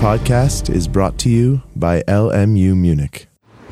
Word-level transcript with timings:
podcast 0.00 0.68
is 0.68 0.86
brought 0.86 1.18
to 1.18 1.30
you 1.30 1.60
by 1.74 2.02
LMU 2.06 2.74
Munich. 2.74 3.28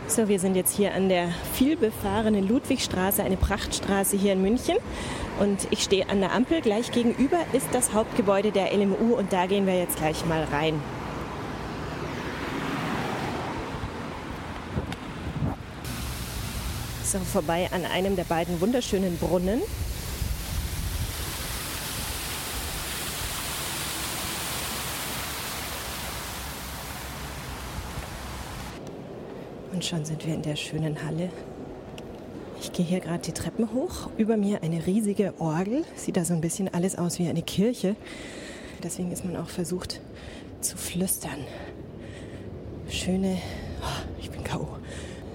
So, 0.09 0.27
wir 0.29 0.41
sind 0.41 0.57
jetzt 0.57 0.75
hier 0.75 0.95
an 0.95 1.11
der 1.11 1.29
vielbefahrenen 1.53 2.49
Ludwigstraße, 2.49 3.23
eine 3.23 3.37
Prachtstraße 3.37 4.17
hier 4.17 4.33
in 4.33 4.41
München. 4.41 4.77
Und 5.39 5.69
ich 5.71 5.83
stehe 5.83 6.09
an 6.09 6.21
der 6.21 6.33
Ampel. 6.33 6.63
Gleich 6.63 6.93
gegenüber 6.93 7.39
ist 7.53 7.67
das 7.73 7.93
Hauptgebäude 7.93 8.53
der 8.53 8.73
LMU 8.73 9.15
und 9.15 9.33
da 9.35 9.45
gehen 9.45 9.67
wir 9.67 9.79
jetzt 9.79 9.97
gleich 9.97 10.25
mal 10.25 10.45
rein. 10.45 10.81
So, 17.05 17.19
vorbei 17.19 17.69
an 17.71 17.85
einem 17.85 18.17
der 18.17 18.25
beiden 18.25 18.63
wunderschönen 18.63 19.19
Brunnen. 19.19 19.61
Und 29.75 29.85
schon 29.85 30.05
sind 30.05 30.25
wir 30.25 30.33
in 30.33 30.43
der 30.43 30.55
schönen 30.55 31.05
Halle. 31.05 31.31
Ich 32.61 32.73
gehe 32.73 32.87
hier 32.87 33.01
gerade 33.01 33.19
die 33.19 33.33
Treppen 33.33 33.75
hoch. 33.75 34.09
Über 34.17 34.37
mir 34.37 34.63
eine 34.63 34.87
riesige 34.87 35.35
Orgel. 35.41 35.83
Sieht 35.97 36.17
da 36.17 36.25
so 36.25 36.33
ein 36.33 36.41
bisschen 36.41 36.73
alles 36.73 36.97
aus 36.97 37.19
wie 37.19 37.29
eine 37.29 37.43
Kirche. 37.43 37.97
Deswegen 38.85 39.11
ist 39.11 39.25
man 39.25 39.37
auch 39.37 39.49
versucht 39.49 40.01
zu 40.61 40.77
flüstern. 40.77 41.39
Schöne, 42.89 43.39
oh, 43.83 44.21
ich 44.21 44.31
bin 44.31 44.45
K.O. 44.45 44.69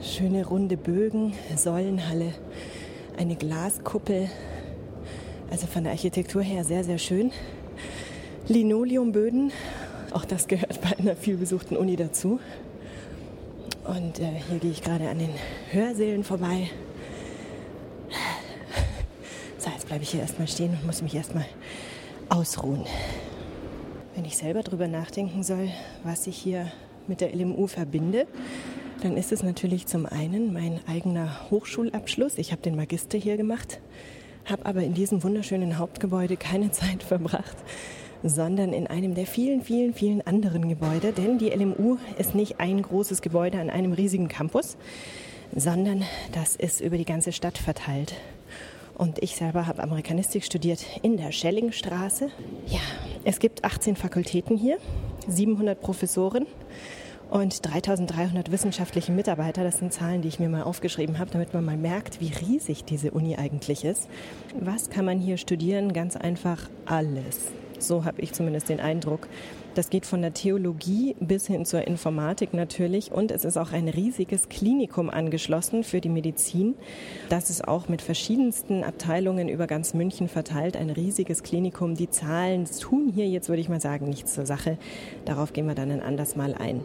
Schöne 0.01 0.45
runde 0.47 0.77
Bögen, 0.77 1.33
Säulenhalle, 1.57 2.33
eine 3.17 3.35
Glaskuppel. 3.35 4.29
Also 5.51 5.67
von 5.67 5.83
der 5.83 5.91
Architektur 5.91 6.41
her 6.41 6.63
sehr, 6.63 6.85
sehr 6.85 6.97
schön. 6.97 7.33
Linoleumböden, 8.47 9.51
auch 10.11 10.23
das 10.23 10.47
gehört 10.47 10.79
bei 10.79 10.97
einer 10.97 11.17
vielbesuchten 11.17 11.75
Uni 11.75 11.97
dazu. 11.97 12.39
Und 13.89 14.19
äh, 14.19 14.29
hier 14.47 14.59
gehe 14.59 14.69
ich 14.69 14.83
gerade 14.83 15.09
an 15.09 15.17
den 15.17 15.33
Hörsälen 15.71 16.23
vorbei. 16.23 16.69
So, 19.57 19.69
jetzt 19.71 19.87
bleibe 19.87 20.03
ich 20.03 20.11
hier 20.11 20.21
erstmal 20.21 20.47
stehen 20.47 20.73
und 20.73 20.85
muss 20.85 21.01
mich 21.01 21.15
erstmal 21.15 21.45
ausruhen. 22.29 22.85
Wenn 24.15 24.25
ich 24.25 24.37
selber 24.37 24.61
darüber 24.61 24.87
nachdenken 24.87 25.41
soll, 25.41 25.69
was 26.03 26.27
ich 26.27 26.37
hier 26.37 26.71
mit 27.07 27.19
der 27.19 27.33
LMU 27.35 27.65
verbinde, 27.65 28.27
dann 29.01 29.17
ist 29.17 29.31
es 29.31 29.41
natürlich 29.41 29.87
zum 29.87 30.05
einen 30.05 30.53
mein 30.53 30.81
eigener 30.87 31.49
Hochschulabschluss. 31.49 32.37
Ich 32.37 32.51
habe 32.51 32.61
den 32.61 32.75
Magister 32.75 33.17
hier 33.17 33.37
gemacht, 33.37 33.79
habe 34.45 34.67
aber 34.67 34.83
in 34.83 34.93
diesem 34.93 35.23
wunderschönen 35.23 35.79
Hauptgebäude 35.79 36.37
keine 36.37 36.71
Zeit 36.73 37.01
verbracht, 37.01 37.57
sondern 38.23 38.73
in 38.73 38.87
einem 38.87 39.15
der 39.15 39.25
vielen, 39.25 39.61
vielen, 39.61 39.93
vielen 39.93 40.25
anderen 40.25 40.67
Gebäude. 40.67 41.11
Denn 41.13 41.37
die 41.37 41.49
LMU 41.49 41.97
ist 42.17 42.35
nicht 42.35 42.59
ein 42.59 42.81
großes 42.81 43.21
Gebäude 43.21 43.59
an 43.59 43.69
einem 43.69 43.93
riesigen 43.93 44.27
Campus, 44.27 44.77
sondern 45.55 46.03
das 46.33 46.55
ist 46.55 46.81
über 46.81 46.97
die 46.97 47.05
ganze 47.05 47.31
Stadt 47.31 47.57
verteilt. 47.57 48.13
Und 48.95 49.23
ich 49.23 49.37
selber 49.37 49.65
habe 49.65 49.81
Amerikanistik 49.81 50.43
studiert 50.43 50.85
in 51.03 51.15
der 51.15 51.31
Schellingstraße. 51.31 52.29
Ja, 52.67 52.81
es 53.23 53.39
gibt 53.39 53.63
18 53.63 53.95
Fakultäten 53.95 54.57
hier, 54.57 54.77
700 55.27 55.79
Professoren 55.79 56.45
und 57.29 57.65
3300 57.65 58.51
wissenschaftliche 58.51 59.13
Mitarbeiter. 59.13 59.63
Das 59.63 59.77
sind 59.77 59.93
Zahlen, 59.93 60.21
die 60.21 60.27
ich 60.27 60.39
mir 60.39 60.49
mal 60.49 60.63
aufgeschrieben 60.63 61.17
habe, 61.17 61.31
damit 61.31 61.53
man 61.53 61.63
mal 61.63 61.77
merkt, 61.77 62.19
wie 62.19 62.33
riesig 62.33 62.83
diese 62.83 63.11
Uni 63.11 63.37
eigentlich 63.37 63.85
ist. 63.85 64.09
Was 64.59 64.89
kann 64.89 65.05
man 65.05 65.19
hier 65.19 65.37
studieren? 65.37 65.93
Ganz 65.93 66.17
einfach 66.17 66.69
alles. 66.85 67.53
So 67.79 68.05
habe 68.05 68.21
ich 68.21 68.33
zumindest 68.33 68.69
den 68.69 68.79
Eindruck. 68.79 69.27
Das 69.75 69.89
geht 69.89 70.05
von 70.05 70.21
der 70.21 70.33
Theologie 70.33 71.15
bis 71.19 71.47
hin 71.47 71.65
zur 71.65 71.87
Informatik 71.87 72.53
natürlich. 72.53 73.11
Und 73.11 73.31
es 73.31 73.45
ist 73.45 73.57
auch 73.57 73.71
ein 73.71 73.87
riesiges 73.87 74.49
Klinikum 74.49 75.09
angeschlossen 75.09 75.83
für 75.83 76.01
die 76.01 76.09
Medizin. 76.09 76.75
Das 77.29 77.49
ist 77.49 77.67
auch 77.67 77.87
mit 77.87 78.01
verschiedensten 78.01 78.83
Abteilungen 78.83 79.47
über 79.47 79.67
ganz 79.67 79.93
München 79.93 80.27
verteilt. 80.27 80.75
Ein 80.75 80.89
riesiges 80.89 81.43
Klinikum. 81.43 81.95
Die 81.95 82.09
Zahlen 82.09 82.65
tun 82.65 83.11
hier 83.13 83.27
jetzt, 83.27 83.49
würde 83.49 83.61
ich 83.61 83.69
mal 83.69 83.81
sagen, 83.81 84.09
nichts 84.09 84.33
zur 84.33 84.45
Sache. 84.45 84.77
Darauf 85.25 85.53
gehen 85.53 85.67
wir 85.67 85.75
dann 85.75 85.91
ein 85.91 86.01
anderes 86.01 86.35
Mal 86.35 86.55
ein. 86.55 86.81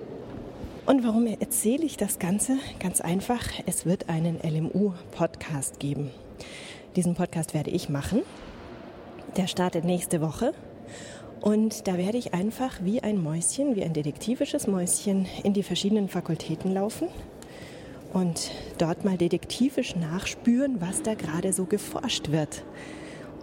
Und 0.86 1.02
warum 1.02 1.26
erzähle 1.26 1.84
ich 1.84 1.96
das 1.96 2.18
Ganze? 2.18 2.58
Ganz 2.78 3.00
einfach, 3.00 3.42
es 3.64 3.86
wird 3.86 4.10
einen 4.10 4.38
LMU-Podcast 4.42 5.80
geben. 5.80 6.10
Diesen 6.94 7.14
Podcast 7.14 7.54
werde 7.54 7.70
ich 7.70 7.88
machen. 7.88 8.20
Der 9.38 9.46
startet 9.46 9.84
nächste 9.84 10.20
Woche. 10.20 10.52
Und 11.40 11.88
da 11.88 11.98
werde 11.98 12.16
ich 12.16 12.32
einfach 12.32 12.80
wie 12.82 13.02
ein 13.02 13.22
Mäuschen, 13.22 13.76
wie 13.76 13.84
ein 13.84 13.92
detektivisches 13.92 14.66
Mäuschen 14.66 15.26
in 15.42 15.52
die 15.52 15.62
verschiedenen 15.62 16.08
Fakultäten 16.08 16.72
laufen 16.72 17.08
und 18.14 18.50
dort 18.78 19.04
mal 19.04 19.18
detektivisch 19.18 19.94
nachspüren, 19.96 20.80
was 20.80 21.02
da 21.02 21.14
gerade 21.14 21.52
so 21.52 21.66
geforscht 21.66 22.30
wird, 22.30 22.64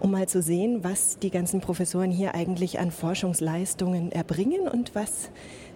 um 0.00 0.10
mal 0.10 0.28
zu 0.28 0.42
sehen, 0.42 0.82
was 0.82 1.18
die 1.18 1.30
ganzen 1.30 1.60
Professoren 1.60 2.10
hier 2.10 2.34
eigentlich 2.34 2.80
an 2.80 2.90
Forschungsleistungen 2.90 4.10
erbringen 4.10 4.66
und 4.66 4.94
was 4.96 5.30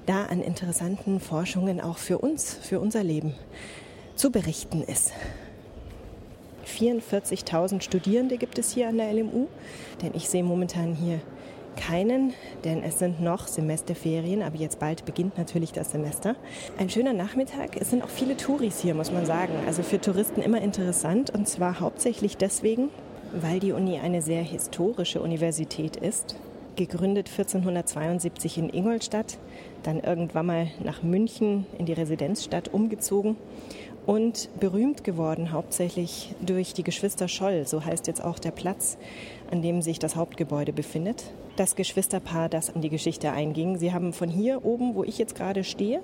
da 0.07 0.25
an 0.25 0.41
interessanten 0.41 1.21
Forschungen 1.21 1.81
auch 1.81 1.99
für 1.99 2.19
uns, 2.19 2.55
für 2.55 2.81
unser 2.81 3.05
Leben 3.05 3.35
zu 4.17 4.33
berichten 4.33 4.83
ist. 4.83 5.13
44.000 6.67 7.83
Studierende 7.83 8.39
gibt 8.39 8.59
es 8.59 8.73
hier 8.73 8.89
an 8.89 8.97
der 8.97 9.13
LMU, 9.13 9.47
denn 10.03 10.13
ich 10.15 10.29
sehe 10.29 10.43
momentan 10.43 10.95
hier 10.95 11.21
keinen, 11.77 12.33
denn 12.65 12.83
es 12.83 12.99
sind 12.99 13.21
noch 13.21 13.47
Semesterferien, 13.47 14.43
aber 14.43 14.57
jetzt 14.57 14.79
bald 14.79 15.05
beginnt 15.05 15.39
natürlich 15.39 15.73
das 15.73 15.93
Semester. 15.93 16.35
Ein 16.79 16.91
schöner 16.91 17.13
Nachmittag. 17.13 17.77
Es 17.81 17.91
sind 17.91 18.03
auch 18.03 18.09
viele 18.09 18.37
Touris 18.37 18.81
hier, 18.81 18.95
muss 18.95 19.13
man 19.13 19.27
sagen. 19.27 19.53
Also 19.67 19.83
für 19.83 20.01
Touristen 20.01 20.43
immer 20.43 20.61
interessant 20.61 21.31
und 21.31 21.49
zwar 21.49 21.81
hauptsächlich 21.81 22.37
deswegen, 22.37 22.89
weil 23.33 23.61
die 23.61 23.73
Uni 23.73 23.99
eine 23.99 24.23
sehr 24.23 24.43
historische 24.43 25.21
Universität 25.21 25.97
ist. 25.97 26.37
Gegründet 26.77 27.31
1472 27.31 28.59
in 28.59 28.69
Ingolstadt, 28.69 29.39
dann 29.83 30.01
irgendwann 30.01 30.47
mal 30.47 30.67
nach 30.85 31.03
München 31.03 31.65
in 31.79 31.87
die 31.87 31.95
Residenzstadt 31.95 32.73
umgezogen 32.75 33.37
und 34.07 34.49
berühmt 34.61 35.05
geworden 35.05 35.53
hauptsächlich 35.53 36.35
durch 36.41 36.73
die 36.73 36.85
Geschwister 36.85 37.29
Scholl, 37.29 37.67
so 37.67 37.85
heißt 37.85 38.07
jetzt 38.07 38.25
auch 38.25 38.39
der 38.39 38.53
Platz, 38.53 38.97
an 39.51 39.63
dem 39.63 39.83
sich 39.83 39.99
das 39.99 40.17
Hauptgebäude 40.17 40.73
befindet. 40.73 41.25
Das 41.57 41.75
Geschwisterpaar, 41.75 42.49
das 42.49 42.75
an 42.75 42.83
die 42.83 42.91
Geschichte 42.91 43.33
einging. 43.33 43.79
Sie 43.79 43.93
haben 43.93 44.13
von 44.13 44.29
hier 44.29 44.65
oben, 44.65 44.95
wo 44.95 45.03
ich 45.03 45.19
jetzt 45.19 45.35
gerade 45.35 45.65
stehe, 45.65 46.01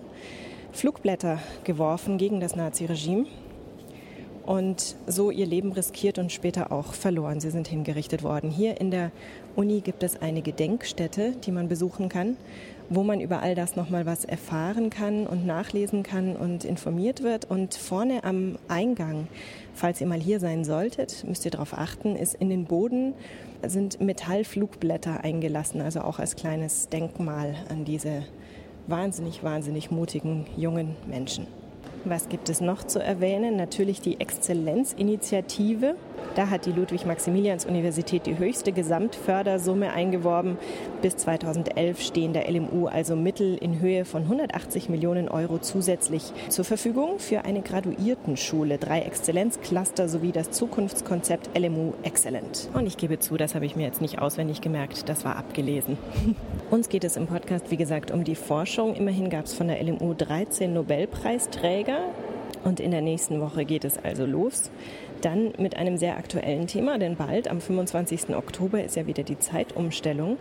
Flugblätter 0.72 1.38
geworfen 1.64 2.18
gegen 2.18 2.40
das 2.40 2.56
Naziregime 2.56 3.26
und 4.46 4.96
so 5.06 5.30
ihr 5.30 5.46
Leben 5.46 5.72
riskiert 5.72 6.18
und 6.18 6.32
später 6.32 6.72
auch 6.72 6.94
verloren. 6.94 7.40
Sie 7.40 7.50
sind 7.50 7.68
hingerichtet 7.68 8.22
worden. 8.22 8.50
Hier 8.50 8.80
in 8.80 8.90
der 8.90 9.12
Uni 9.54 9.80
gibt 9.82 10.02
es 10.02 10.20
eine 10.20 10.42
Gedenkstätte, 10.42 11.32
die 11.44 11.52
man 11.52 11.68
besuchen 11.68 12.08
kann 12.08 12.36
wo 12.94 13.02
man 13.02 13.20
über 13.20 13.42
all 13.42 13.54
das 13.54 13.76
nochmal 13.76 14.06
was 14.06 14.24
erfahren 14.24 14.90
kann 14.90 15.26
und 15.26 15.46
nachlesen 15.46 16.02
kann 16.02 16.36
und 16.36 16.64
informiert 16.64 17.22
wird. 17.22 17.50
Und 17.50 17.74
vorne 17.74 18.24
am 18.24 18.58
Eingang, 18.68 19.28
falls 19.74 20.00
ihr 20.00 20.06
mal 20.06 20.20
hier 20.20 20.40
sein 20.40 20.64
solltet, 20.64 21.24
müsst 21.26 21.44
ihr 21.44 21.50
darauf 21.50 21.76
achten, 21.76 22.16
ist 22.16 22.34
in 22.34 22.50
den 22.50 22.64
Boden 22.64 23.14
sind 23.64 24.00
Metallflugblätter 24.00 25.22
eingelassen, 25.22 25.80
also 25.80 26.00
auch 26.00 26.18
als 26.18 26.36
kleines 26.36 26.88
Denkmal 26.88 27.54
an 27.68 27.84
diese 27.84 28.24
wahnsinnig, 28.86 29.44
wahnsinnig 29.44 29.90
mutigen 29.90 30.46
jungen 30.56 30.96
Menschen. 31.06 31.46
Was 32.04 32.28
gibt 32.28 32.48
es 32.48 32.60
noch 32.60 32.82
zu 32.84 32.98
erwähnen? 32.98 33.56
Natürlich 33.56 34.00
die 34.00 34.18
Exzellenzinitiative. 34.18 35.94
Da 36.34 36.48
hat 36.48 36.64
die 36.64 36.72
Ludwig-Maximilians-Universität 36.72 38.26
die 38.26 38.38
höchste 38.38 38.72
Gesamtfördersumme 38.72 39.92
eingeworben. 39.92 40.56
Bis 41.02 41.16
2011 41.18 42.00
stehen 42.00 42.32
der 42.32 42.50
LMU 42.50 42.86
also 42.86 43.14
Mittel 43.16 43.56
in 43.56 43.80
Höhe 43.80 44.04
von 44.04 44.22
180 44.22 44.88
Millionen 44.88 45.28
Euro 45.28 45.58
zusätzlich 45.58 46.32
zur 46.48 46.64
Verfügung 46.64 47.18
für 47.18 47.44
eine 47.44 47.60
Graduiertenschule, 47.60 48.78
drei 48.78 49.00
Exzellenzcluster 49.00 50.08
sowie 50.08 50.32
das 50.32 50.50
Zukunftskonzept 50.50 51.50
LMU 51.56 51.92
Excellent. 52.02 52.70
Und 52.72 52.86
ich 52.86 52.96
gebe 52.96 53.18
zu, 53.18 53.36
das 53.36 53.54
habe 53.54 53.66
ich 53.66 53.76
mir 53.76 53.84
jetzt 53.84 54.00
nicht 54.00 54.18
auswendig 54.18 54.62
gemerkt, 54.62 55.08
das 55.08 55.24
war 55.24 55.36
abgelesen. 55.36 55.98
Uns 56.70 56.88
geht 56.88 57.04
es 57.04 57.16
im 57.16 57.26
Podcast, 57.26 57.70
wie 57.70 57.76
gesagt, 57.76 58.10
um 58.10 58.24
die 58.24 58.36
Forschung. 58.36 58.94
Immerhin 58.94 59.28
gab 59.28 59.44
es 59.44 59.52
von 59.52 59.68
der 59.68 59.82
LMU 59.82 60.14
13 60.14 60.72
Nobelpreisträger. 60.72 61.91
Und 62.64 62.80
in 62.80 62.90
der 62.90 63.00
nächsten 63.00 63.40
Woche 63.40 63.64
geht 63.64 63.84
es 63.84 63.98
also 63.98 64.24
los. 64.24 64.70
Dann 65.20 65.52
mit 65.58 65.76
einem 65.76 65.96
sehr 65.96 66.16
aktuellen 66.16 66.66
Thema, 66.66 66.98
denn 66.98 67.16
bald, 67.16 67.48
am 67.48 67.60
25. 67.60 68.34
Oktober, 68.36 68.82
ist 68.82 68.96
ja 68.96 69.06
wieder 69.06 69.22
die 69.22 69.38
Zeitumstellung. 69.38 70.36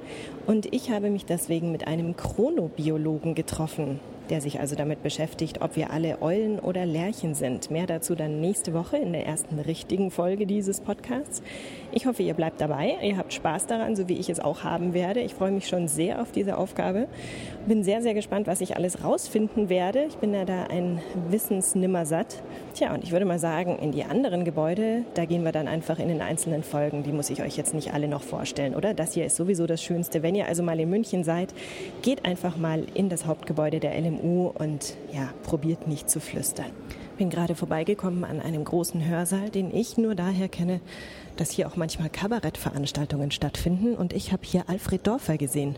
Und 0.48 0.74
ich 0.74 0.92
habe 0.92 1.10
mich 1.10 1.26
deswegen 1.26 1.72
mit 1.72 1.88
einem 1.88 2.16
Chronobiologen 2.16 3.36
getroffen. 3.36 4.00
Der 4.32 4.42
sich 4.42 4.62
also 4.62 4.76
damit 4.76 5.04
beschäftigt, 5.04 5.62
ob 5.62 5.76
wir 5.76 5.92
alle 5.92 6.22
Eulen 6.22 6.58
oder 6.60 6.86
Lerchen 6.86 7.36
sind. 7.36 7.70
Mehr 7.70 7.86
dazu 7.86 8.16
dann 8.16 8.40
nächste 8.40 8.74
Woche 8.74 8.98
in 8.98 9.12
der 9.12 9.28
ersten 9.28 9.60
richtigen 9.60 10.10
Folge 10.10 10.48
dieses 10.48 10.80
Podcasts. 10.80 11.44
Ich 11.92 12.06
hoffe, 12.06 12.24
ihr 12.24 12.34
bleibt 12.34 12.62
dabei. 12.62 12.98
Ihr 13.04 13.18
habt 13.18 13.34
Spaß 13.34 13.68
daran, 13.68 13.98
so 13.98 14.08
wie 14.08 14.18
ich 14.18 14.30
es 14.30 14.40
auch 14.40 14.64
haben 14.64 14.94
werde. 14.94 15.20
Ich 15.20 15.34
freue 15.34 15.52
mich 15.52 15.68
schon 15.68 15.90
sehr 15.90 16.22
auf 16.22 16.32
diese 16.32 16.58
Aufgabe. 16.58 17.08
Bin 17.68 17.84
sehr, 17.84 18.02
sehr 18.02 18.14
gespannt, 18.14 18.48
was 18.48 18.62
ich 18.62 18.78
alles 18.78 19.04
rausfinden 19.04 19.68
werde. 19.68 20.06
Ich 20.06 20.16
bin 20.16 20.34
ja 20.34 20.46
da 20.46 20.64
ein 20.64 21.02
Wissensnimmersatt. 21.30 22.42
Tja, 22.74 22.94
und 22.94 23.04
ich 23.04 23.12
würde 23.12 23.26
mal 23.26 23.40
sagen, 23.40 23.78
in 23.80 23.92
die 23.92 24.06
anderen 24.06 24.46
Gebäude, 24.46 25.04
da 25.14 25.26
gehen 25.26 25.44
wir 25.44 25.52
dann 25.52 25.68
einfach 25.68 26.00
in 26.00 26.08
den 26.08 26.22
einzelnen 26.22 26.64
Folgen. 26.64 27.04
Die 27.04 27.12
muss 27.12 27.30
ich 27.30 27.42
euch 27.42 27.58
jetzt 27.58 27.74
nicht 27.74 27.94
alle 27.94 28.08
noch 28.08 28.24
vorstellen, 28.24 28.76
oder? 28.76 28.94
Das 28.94 29.14
hier 29.14 29.26
ist 29.26 29.36
sowieso 29.36 29.68
das 29.68 29.84
Schönste. 29.84 30.24
Wenn 30.24 30.36
ihr 30.36 30.48
also 30.48 30.64
mal 30.64 30.80
in 30.80 30.90
München 30.90 31.26
seid, 31.26 31.54
geht 32.02 32.24
einfach 32.24 32.56
mal 32.56 32.86
in 32.94 33.10
das 33.10 33.26
Hauptgebäude 33.26 33.82
der 33.82 34.00
LMU 34.00 34.21
und 34.22 34.96
ja, 35.14 35.34
probiert 35.44 35.88
nicht 35.88 36.10
zu 36.10 36.20
flüstern. 36.20 36.72
Bin 37.18 37.30
gerade 37.30 37.56
vorbeigekommen 37.56 38.24
an 38.24 38.40
einem 38.40 38.64
großen 38.64 39.06
Hörsaal, 39.06 39.50
den 39.50 39.76
ich 39.76 39.98
nur 39.98 40.16
daher 40.16 40.50
kenne, 40.50 40.82
dass 41.38 41.52
hier 41.52 41.68
auch 41.68 41.76
manchmal 41.76 42.10
Kabarettveranstaltungen 42.10 43.32
stattfinden 43.32 43.96
und 43.96 44.14
ich 44.14 44.32
habe 44.32 44.44
hier 44.44 44.70
Alfred 44.70 45.06
Dorfer 45.06 45.38
gesehen. 45.38 45.76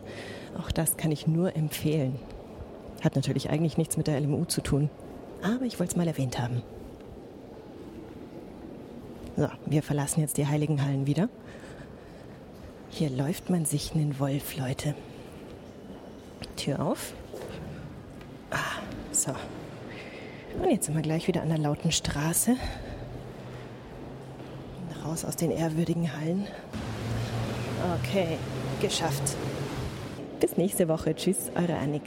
Auch 0.59 0.71
das 0.71 0.97
kann 0.97 1.11
ich 1.11 1.27
nur 1.27 1.55
empfehlen. 1.55 2.19
Hat 3.01 3.15
natürlich 3.15 3.49
eigentlich 3.49 3.77
nichts 3.77 3.97
mit 3.97 4.07
der 4.07 4.19
LMU 4.19 4.45
zu 4.45 4.61
tun, 4.61 4.89
aber 5.41 5.65
ich 5.65 5.79
wollte 5.79 5.91
es 5.91 5.97
mal 5.97 6.07
erwähnt 6.07 6.39
haben. 6.39 6.61
So, 9.35 9.47
wir 9.65 9.81
verlassen 9.81 10.21
jetzt 10.21 10.37
die 10.37 10.47
Heiligen 10.47 10.85
Hallen 10.85 11.07
wieder. 11.07 11.27
Hier 12.89 13.09
läuft 13.09 13.49
man 13.49 13.65
sich 13.65 13.93
einen 13.93 14.19
Wolf, 14.19 14.55
Leute. 14.55 14.93
Tür 16.55 16.79
auf. 16.85 17.13
So. 19.13 19.31
Und 20.61 20.69
jetzt 20.71 20.85
sind 20.85 20.95
wir 20.95 21.03
gleich 21.03 21.27
wieder 21.27 21.43
an 21.43 21.49
der 21.49 21.59
lauten 21.59 21.91
Straße. 21.91 22.57
Raus 25.05 25.23
aus 25.23 25.35
den 25.35 25.51
ehrwürdigen 25.51 26.11
Hallen. 26.17 26.47
Okay, 28.01 28.37
geschafft. 28.81 29.35
Bis 30.39 30.57
nächste 30.57 30.87
Woche. 30.87 31.15
Tschüss, 31.15 31.51
eure 31.55 31.77
Annik. 31.77 32.03